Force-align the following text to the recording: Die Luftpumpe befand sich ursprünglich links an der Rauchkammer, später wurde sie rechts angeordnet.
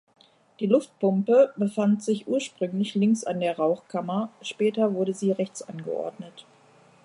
Die 0.59 0.65
Luftpumpe 0.65 1.53
befand 1.57 2.01
sich 2.01 2.27
ursprünglich 2.27 2.95
links 2.95 3.23
an 3.23 3.39
der 3.39 3.55
Rauchkammer, 3.57 4.31
später 4.41 4.95
wurde 4.95 5.13
sie 5.13 5.31
rechts 5.31 5.61
angeordnet. 5.61 6.43